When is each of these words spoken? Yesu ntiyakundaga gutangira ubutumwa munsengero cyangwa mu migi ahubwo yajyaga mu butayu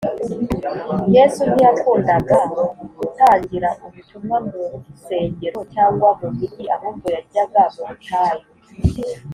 Yesu 1.15 1.41
ntiyakundaga 1.51 2.37
gutangira 2.97 3.69
ubutumwa 3.85 4.37
munsengero 4.47 5.59
cyangwa 5.73 6.09
mu 6.19 6.27
migi 6.37 6.63
ahubwo 6.75 7.07
yajyaga 7.15 7.61
mu 7.73 7.81
butayu 7.89 8.47